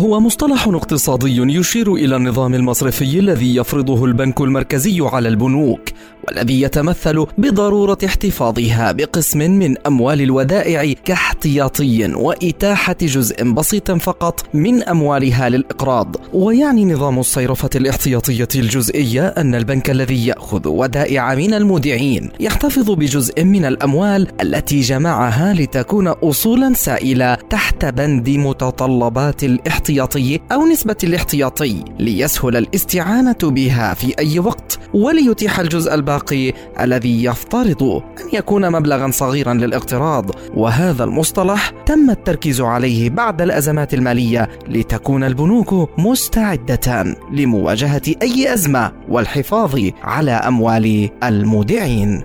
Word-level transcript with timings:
هو 0.00 0.20
مصطلح 0.20 0.68
اقتصادي 0.68 1.36
يشير 1.36 1.94
إلى 1.94 2.16
النظام 2.16 2.54
المصرفي 2.54 3.18
الذي 3.18 3.56
يفرضه 3.56 4.04
البنك 4.04 4.40
المركزي 4.40 5.00
على 5.00 5.28
البنوك 5.28 5.80
والذي 6.28 6.62
يتمثل 6.62 7.26
بضرورة 7.38 7.98
احتفاظها 8.04 8.92
بقسم 8.92 9.38
من 9.38 9.78
أموال 9.86 10.20
الودائع 10.20 10.94
كاحتياطي 11.04 12.14
وإتاحة 12.14 12.96
جزء 13.02 13.44
بسيط 13.44 13.90
فقط 13.90 14.44
من 14.54 14.82
أموالها 14.82 15.48
للإقراض. 15.48 16.16
ويعني 16.32 16.84
نظام 16.84 17.18
الصيرفة 17.18 17.70
الاحتياطية 17.74 18.48
الجزئية 18.54 19.26
أن 19.26 19.54
البنك 19.54 19.90
الذي 19.90 20.26
يأخذ 20.26 20.68
ودائع 20.68 21.34
من 21.34 21.54
المودعين 21.54 22.28
يحتفظ 22.40 22.90
بجزء 22.90 23.44
من 23.44 23.64
الأموال 23.64 24.28
التي 24.42 24.80
جمعها 24.80 25.54
لتكون 25.54 26.08
أصولا 26.08 26.72
سائلة 26.74 27.34
تحت 27.34 27.84
بند 27.84 28.30
متطلبات 28.30 29.44
الاحتياطي 29.90 30.40
أو 30.52 30.66
نسبة 30.66 30.96
الاحتياطي 31.04 31.84
ليسهل 31.98 32.56
الاستعانة 32.56 33.36
بها 33.42 33.94
في 33.94 34.18
أي 34.18 34.38
وقت 34.38 34.78
وليتيح 34.94 35.60
الجزء 35.60 35.94
الباقي 35.94 36.52
الذي 36.80 37.24
يفترض 37.24 37.82
أن 38.20 38.28
يكون 38.32 38.72
مبلغا 38.72 39.10
صغيرا 39.10 39.54
للاقتراض. 39.54 40.30
وهذا 40.54 41.04
المصطلح 41.04 41.72
تم 41.86 42.10
التركيز 42.10 42.60
عليه 42.60 43.10
بعد 43.10 43.42
الأزمات 43.42 43.94
المالية 43.94 44.48
لتكون 44.68 45.24
البنوك 45.24 45.98
مستعدة 45.98 47.16
لمواجهة 47.32 48.02
أي 48.22 48.54
أزمة 48.54 48.92
والحفاظ 49.08 49.80
على 50.02 50.32
أموال 50.32 51.10
المودعين. 51.24 52.22